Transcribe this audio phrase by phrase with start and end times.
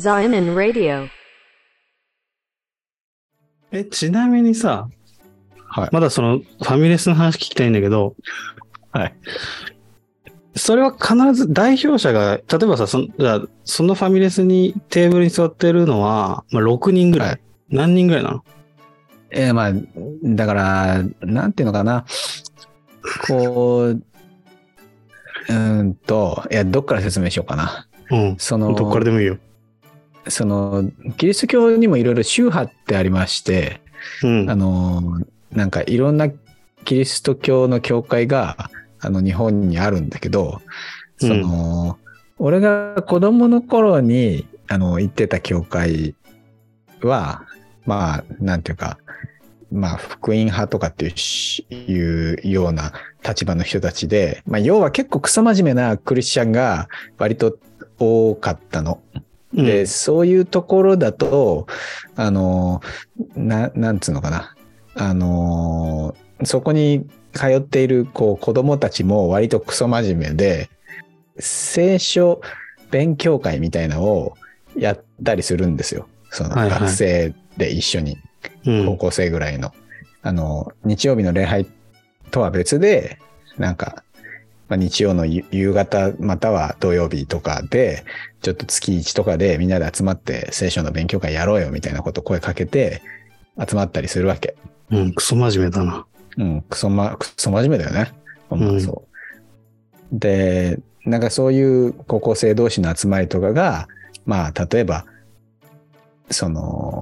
[0.00, 1.08] Zion Radio.
[3.70, 4.88] え、ちなみにさ、
[5.66, 5.88] はい。
[5.92, 8.16] まだそのファミレスの話聞きたいんだけど、
[8.92, 9.14] はい。
[10.56, 17.28] それは必ず代表者が、例えばさ、そのじゃあそのファミレスにテーブルに座ってるのは、まあ、6人ぐらい。
[17.28, 17.40] はい
[17.72, 18.44] 何人ぐらいなの？
[19.30, 19.72] えーまあ、
[20.24, 22.04] だから、なんていうのかな。
[23.28, 27.86] こう、うーんと、いや、どっから説明しようかな。
[28.10, 28.36] うん。
[28.38, 29.38] その、どっからでもいいよ。
[30.28, 33.80] その、キリスト教にもいろいろ宗派ってありまして、
[34.22, 34.50] うん。
[34.50, 35.20] あの、
[35.50, 36.28] なんかいろんな
[36.84, 38.70] キリスト教の教会が、
[39.00, 40.60] あの、日本にあるんだけど、
[41.18, 41.98] その、
[42.38, 46.14] 俺が子供の頃に、あの、行ってた教会
[47.02, 47.44] は、
[47.86, 48.98] まあ、なんていうか、
[49.70, 52.92] まあ、福音派とかっていうしいうような
[53.26, 57.58] 立場の人たちで、まあ、要は結構クソ真面目なクリスチャンが割と
[57.98, 59.00] 多かったの。
[59.54, 61.66] うんで、そういうところだと、
[62.14, 62.80] あの、
[63.34, 64.54] な、なんつうのかな。
[64.94, 70.70] あの、そこに通っているこう子供たちも割とクソ真面目で、
[71.38, 72.40] 聖書
[72.90, 74.34] 勉強会みたいなのを
[74.76, 76.08] やったりするんですよ。
[76.30, 79.72] そのはいはい学生で一緒に、うん高校生ぐらいの。
[80.22, 81.66] あの、日曜日の礼拝
[82.30, 83.18] とは別で、
[83.58, 84.04] なんか、
[84.70, 88.04] まあ、日曜の夕夕方または土曜日とかで、
[88.40, 93.02] ちょっと月1とかでみんなで集まって聖書の勉強会やろうよみたいなことを声かけて
[93.68, 94.54] 集まったりするわけ。
[94.90, 96.06] うん、クソ真面目だな。
[96.38, 98.12] うん、クソま、クソ真面目だよね。
[98.48, 99.02] ほんまうんそ
[100.12, 100.18] う。
[100.18, 103.88] で、なんかそういう高校生同士の集まりとかが、
[104.24, 105.04] まあ、例えば、
[106.30, 106.99] その、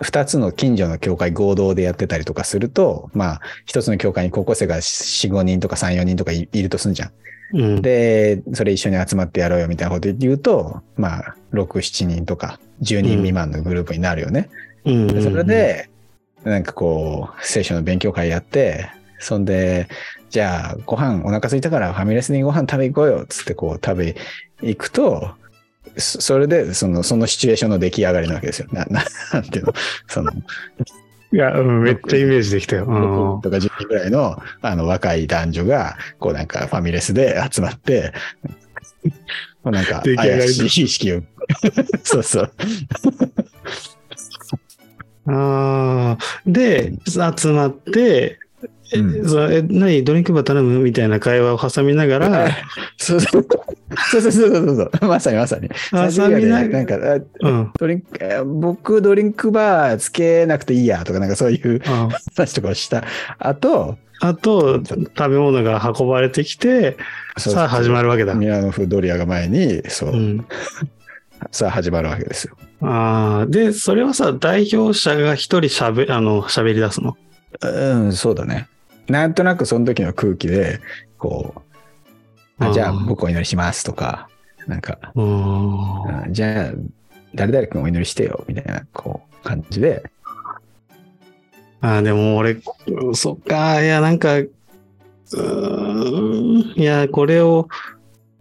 [0.00, 7.12] 二つの近所の教会合同でやってたりとかすると、まあ、一つの教会に高校生が4、5人とか3、4人とかいいるとすんじゃん。
[7.54, 7.82] うん。
[7.82, 14.48] で、それ一緒に集まってやろうよみたいなこと言うと、まあ、6、7人とか10人未満のグループになるよね。
[14.84, 15.90] うん、でそれで、
[16.44, 19.88] なんかこう、聖書の勉強会やって、そんで、
[20.30, 24.16] じゃあ、ご飯お腹空いたからファミレスにご飯食べ行こうよ、つってこう食べ
[24.62, 25.30] 行くと、
[25.96, 28.68] そそれで、その、そのシチュエーションの出来上がりなわけですよ。
[28.72, 29.74] な、な なんていうの、
[30.08, 30.30] その、
[31.30, 32.86] いや、うんめっちゃイメージできたよ。
[32.86, 38.12] 6人とか10人ぐらいの、あの、若い男女が、こうなんかファミレスで集まって、
[39.64, 41.22] なんか、怪しい意識を、
[42.02, 42.52] そうそう。
[45.26, 46.16] あ。
[46.46, 48.38] で、集まって、
[48.92, 52.48] えうんそえ何ドリンクバー頼むみたいな会話を挟みながら、
[52.96, 53.46] そうそう。
[54.10, 55.08] そうそうそうそうそう。
[55.08, 55.68] まさにまさに。
[55.90, 57.70] 挟みながなんか、あうん。
[57.78, 63.04] ドリンク、えー僕ドリンクバーつけなくていいやとか、なんかそういうあ話とかをした
[63.38, 66.96] 後、あと、食べ物が運ばれてきて、
[67.36, 68.34] さあ始まるわけだ。
[68.34, 70.46] ミラノ風ドリアが前に、そう、うん。
[71.52, 72.56] さあ始まるわけですよ。
[72.80, 77.16] ああ、で、それはさ、代表者が一人しゃべ、あの、喋り出すの？
[77.62, 78.68] うん、そうだね。
[79.08, 80.80] なんとなくその時の空気で、
[81.18, 81.54] こ
[82.58, 84.28] う、あじゃあ僕お祈りしますとか、
[84.66, 84.98] なんか、
[86.30, 86.72] じゃあ
[87.34, 90.02] 誰々君お祈りしてよ、みたいな、こう、感じで、
[91.80, 92.56] ああ、でも俺、
[93.14, 94.48] そっか、いや、なんか、い
[96.76, 97.68] や、これを、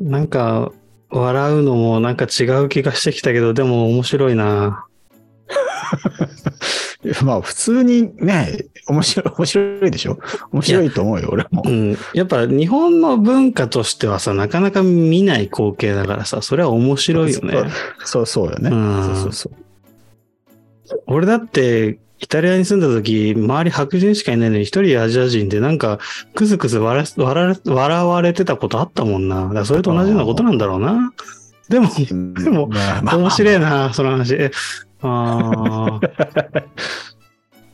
[0.00, 0.72] なんか、
[1.10, 4.86] 笑うのもなんか違う気がしてきたけど、でも面白いな。
[7.24, 10.18] まあ普通にね、面白い、面白いでしょ？
[10.52, 11.70] 面白いと思うよ、俺もう。
[11.70, 11.96] ん。
[12.14, 17.64] やっぱ日本の文化としてはさ、なかなか見ない光景だからさ、それは面白いよね。
[18.04, 18.70] そうそうよね。
[18.70, 21.00] うんそうそうそう。
[21.06, 25.98] 俺だって、イタリアに住んだ時、周り白人しかいないのに一人アジア人でなんか、
[26.34, 27.04] クスクス笑
[28.06, 29.64] われてたことあったもんな。
[29.66, 31.12] それと同じようなことなんだろうな。
[31.68, 31.88] でも、
[32.42, 32.70] でも
[33.02, 34.34] 面白いな、その話。
[34.34, 34.50] え
[35.02, 36.00] あ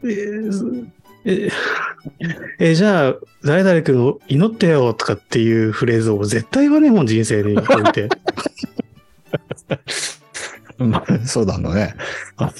[0.02, 0.86] ー
[1.24, 1.48] え
[2.58, 3.14] ええ、じゃあ、
[3.44, 8.08] 誰々君を祈ってよとかっていうフレーズを絶対言わねえもん、人生において。
[10.78, 11.94] まあ、そうだろうね。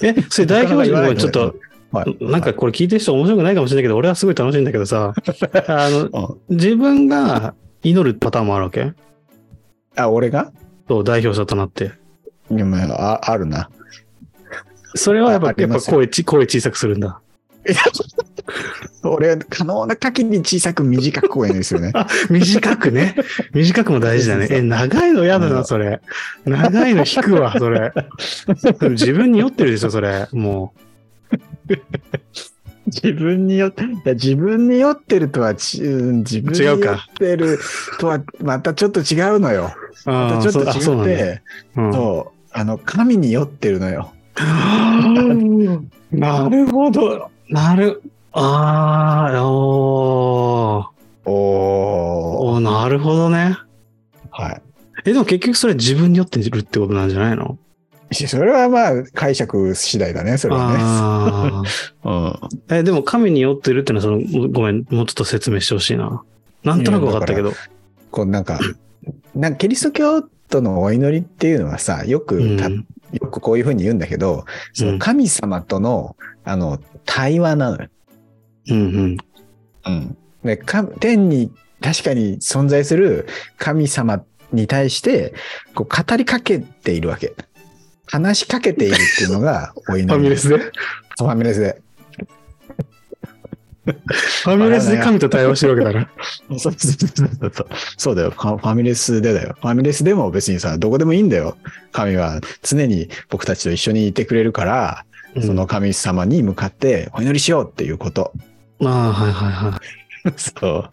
[0.03, 1.57] え、それ代表人もちょっと、
[1.91, 5.13] はい、なんかこれ聞いてる人面白くないかもしれないけど、俺はすごい楽しいんだけどさ、
[5.67, 8.93] あの、うん自分が祈るパターンもあるわけ？
[9.97, 10.53] あ、俺が？
[10.89, 11.91] そう、代表者となって。
[12.51, 13.71] いやまあああるな。
[14.95, 17.22] それはやっぱ、やっぱ声ち、声小さくするんだ。
[19.05, 21.93] 俺、可能な限り小さく短く声ですよね。
[21.95, 23.15] あ、短くね。
[23.53, 24.49] 短くも大事だね。
[24.51, 26.01] え、長いの嫌だな、それ。
[26.45, 27.93] 長いの引くわ、それ。
[28.91, 30.29] 自分に酔ってるでしょ、それ。
[30.33, 30.73] も
[32.87, 36.79] 自分によって、いや自分に酔ってるとはち、うん自分に酔っ
[37.17, 37.59] てる
[37.99, 39.73] とはまたちょっと違うのよ。
[40.07, 40.11] う。
[40.11, 41.43] またちょっとそうあそうなんだ違って、
[41.77, 44.13] うんそう、あの、神に酔ってるのよ。
[46.11, 47.31] なるほど。
[47.53, 48.03] なる。
[48.33, 51.33] ああ、おーお
[52.55, 53.59] おーなるほどね。
[54.31, 54.63] はい。
[55.05, 57.59] え、でも結局それ自分に酔ってるってことなんじゃないの？
[58.11, 60.79] それはまあ、解釈次第だね、それはね。
[60.81, 61.63] あ
[62.05, 62.27] うん。
[62.27, 62.49] あ。
[62.71, 66.23] え、でも神に酔ってるってのはその、ごめん、もうちょっと説明してほしいな。
[66.65, 67.53] なんとなく分かったけど。
[68.11, 68.61] こうなんか、
[69.35, 77.89] なんかキリスト教徒のお祈りっていうのはさ、よくた、うんよくこういうふうに言うんだけど、その神様との、あの、対話なのよ。
[78.69, 79.17] うんうん。
[79.87, 80.17] うん。
[80.45, 83.27] で、か天に確かに存在する
[83.59, 85.35] 神様に対して、
[85.75, 87.35] こう語りかけているわけ。
[88.07, 90.07] 話しかけているっていうのがお祈り。
[90.07, 90.59] ファミレスで？
[90.59, 91.81] ファミレスで。
[94.45, 96.09] ファミレスで神と対話してるわけだな。
[96.59, 96.75] そう
[97.97, 98.31] そうだよ。
[98.31, 99.57] ファファミレスでだよ。
[99.61, 101.57] ファミレスでも別にさ、どこでもいいんだよ。
[101.91, 105.05] 神は常に僕たちと一緒にいてくれるから、
[105.41, 108.33] その神様に向かってお祈りしようっていうこと。
[108.81, 108.89] うん。
[108.89, 109.81] ああ、はいはいは
[110.27, 110.33] い。
[110.37, 110.89] そ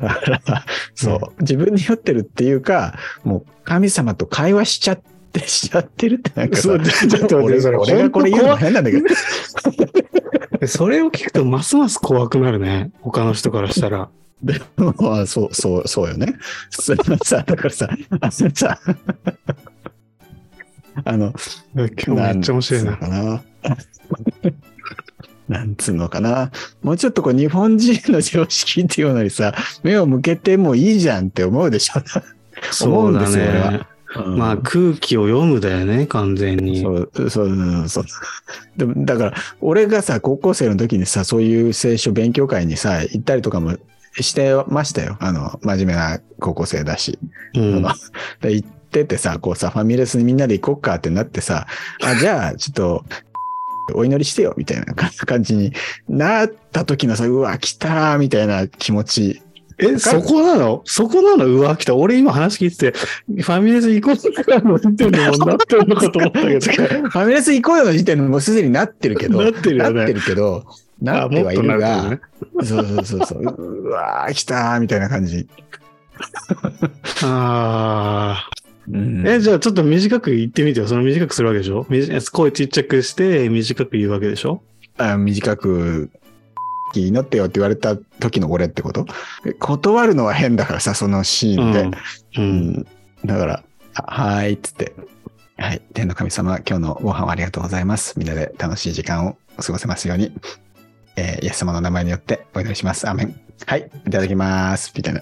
[0.00, 0.02] う。
[0.02, 1.20] だから、そう。
[1.40, 5.00] 自分に酔ってるっていうか、もう神様と会話しちゃっ
[5.32, 9.06] て、しちゃってるってなんかさそうちょっと俺俺がこれ言うの変なんだけど。
[10.66, 12.90] それを聞くとますます怖くなるね。
[13.00, 14.08] 他の人からしたら。
[14.42, 16.34] でもまあ、そう、そう、そうよね。
[16.70, 16.94] さ、
[17.42, 17.88] だからさ、
[18.20, 18.78] あのさ、
[21.04, 21.32] あの、
[21.74, 22.98] 今日めっちゃ面白いな。
[22.98, 23.42] なんつうのかな。
[25.48, 26.50] なんつうのかな。
[26.82, 32.02] もうちょっとこう日本人の常識っていうのにさ、目を向けてもいいじゃんって思うでしょ。
[32.84, 33.86] 思うんですよ、俺は。
[34.24, 36.82] うんまあ空気を読むだよね、完全に。
[36.82, 38.04] そう、そう、そう。
[38.76, 43.76] でも、だから、俺がさ、高校生の時にさ、そういう聖書勉強会にさ、行ったりとかも
[44.20, 45.16] してましたよ。
[45.20, 47.18] あの、真面目な高校生だし。
[47.54, 51.66] うん行っててさ、こうさ、ファミレスにみんなで行こっかってなってさ、
[52.02, 53.04] あ、じゃあ、ちょっと、
[53.94, 55.72] お祈りしてよ、みたいな感じに
[56.08, 59.42] なった時のさ、うわ、来たー、みたいな気持ち。
[59.78, 60.82] え、そこなの？
[60.84, 61.46] そこなの？
[61.46, 61.94] うわ、来た。
[61.94, 62.98] 俺今話聞いてて、
[63.42, 66.60] ファミレス行こうかの時点でもうなってるのかと思ったけど。
[67.10, 70.64] ファミレス行こうよの時点でもうすでになってるけど、なってるよねなってるけど、
[71.02, 72.20] なってはいるあが、もっ
[72.64, 75.46] そうそうそうそう、うわー、来たー、みたいな感じ。
[77.22, 78.48] あ
[78.88, 79.30] うんあ。
[79.34, 80.86] え、じゃあちょっと短く言ってみてよ。
[80.86, 81.86] その短くするわけでしょ？
[82.32, 84.62] 声ちっちゃくして短く言うわけでしょ？
[84.96, 86.08] あ短く、
[87.00, 89.06] 祈ってよって言われた時の俺ってこと？
[89.58, 91.80] 断るのは変だからさ、そのシーンで。
[91.82, 91.90] う。
[92.38, 92.86] うんん。
[93.24, 93.64] だから、
[93.94, 94.94] あはーいっつって。
[95.58, 95.82] はい。
[95.94, 98.18] 天の神様、今日のご飯をありがとうございます。
[98.18, 100.32] みんなで楽しい時間を過ごせますように。
[101.16, 103.08] えーイエス様の名前によってお祈りします。
[103.08, 103.40] アーメン。
[103.66, 103.90] はい。
[104.06, 104.92] いただきます。
[104.94, 105.20] みたいな。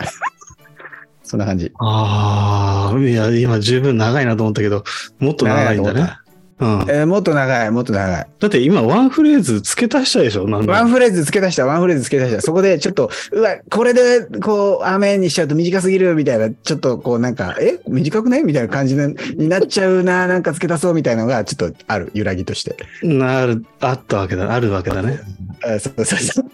[1.22, 1.72] そんな感じ。
[1.78, 4.84] ああ、いや、今十分長いなと思ったけど、
[5.20, 6.16] もっと長いんだね。
[6.60, 6.68] うん。
[6.88, 8.26] えーもっと長い、もっと長い。
[8.38, 10.46] だって今ワンフレーズ付け足したでしょ？
[10.46, 12.40] なんだワンフレーズ付け出した、ワンフレーズ付け出した。
[12.42, 17.80] そこでちょっと、うわ、これで、こう、アーメンにしちゃうと短すぎるみたいな、ちょっとこうなんか、え？
[17.88, 22.76] 短くねみたいな感じにになっちゃうな、なんか付け足そうみたいなのが、ちょっとある、揺らぎとして。
[23.02, 25.20] なる、あったわけだ、あるわけだね。
[25.64, 26.44] あそうそうそう。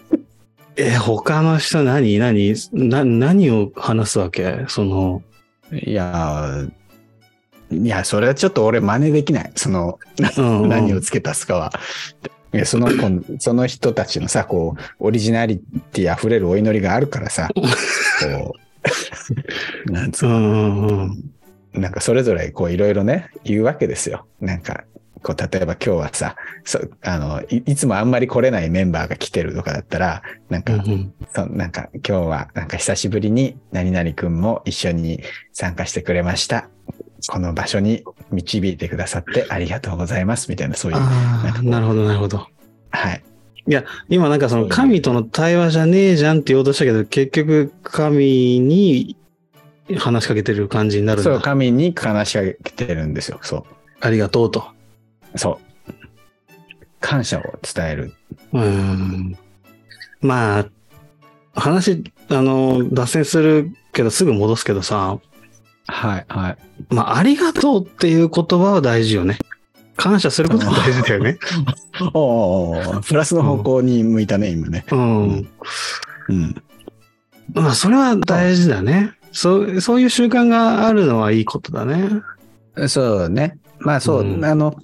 [0.77, 2.17] え、他の人何？
[2.17, 2.55] 何？
[2.73, 4.65] な、何を話すわけ？
[4.67, 5.21] その、
[5.71, 6.71] いやー、
[7.71, 9.51] いや、それはちょっと俺真似できない。
[9.55, 9.99] その、
[10.37, 11.71] うんうん何を付け足すかは。
[12.65, 15.59] その子、その人たちのさ、こう、オリジナリ
[15.93, 18.55] ティ溢れるお祈りがあるからさ、 こ
[19.87, 21.09] う、 なんつうの。
[21.73, 24.25] なんかそれぞれこういろいろね、言うわけですよ。
[24.41, 24.83] なんか、
[25.23, 26.35] こう、例えば今日はさ、
[26.65, 35.21] そあのい、いつもあんまり来れないメンバーが来てるとかだったら、なんか、うんそなんか今日はなんか久しぶりに何々くんも一緒に
[35.53, 36.67] 参加してくれました。
[37.27, 40.49] この場所に導いてくださってありがとうございます。
[40.49, 40.99] みたいな、そういう。
[41.63, 42.47] なるほど、なるほど。
[42.91, 43.23] はい。
[44.09, 49.15] 今なんかその神との対話じゃねえじゃんって言おうとしたけど、結局神に
[49.97, 51.39] 話しかけてる感じになるんそう、だ。
[51.39, 53.39] 神に話しかけてるんですよ。
[53.41, 53.65] そ
[53.99, 54.65] ありがとうと。
[55.33, 55.37] う。
[55.37, 55.93] そう。
[56.99, 58.13] 感謝を伝える。
[58.53, 59.37] うん。
[60.21, 60.65] まあ、
[61.53, 65.19] 話、あの、脱線するけどすぐ戻すけどさ、
[65.91, 66.57] はい、はい。
[66.89, 69.37] まあ、ありがとうっていう言葉は大事よね。
[69.97, 71.37] 感謝することは大事だよね。
[72.13, 74.85] おープラスの方向に向いたね、今ね。
[74.91, 75.49] うん。
[76.29, 76.55] うん。
[77.53, 79.11] まあ、それは大事だね。
[79.31, 82.09] そう、そういう習慣があるのはいいことだね。
[82.87, 83.57] そうね。
[83.79, 84.75] まあそう、うんあの、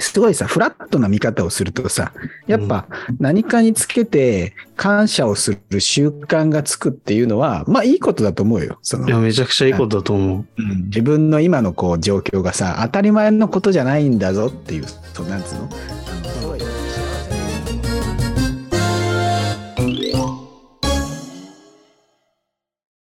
[0.00, 2.12] すごいさ、フラットな見方をするとさ、
[2.46, 2.86] やっぱ
[3.18, 8.78] 何かにつけて感謝をする習慣がつくっていうのは、まあいいことだと思うよ。
[8.82, 10.62] そのいや、めちゃくちゃいいことだと思う。
[10.62, 15.68] うん自分の今のこう状況がさ、当たり前のことじゃないんだぞっていう、そうなんつうの？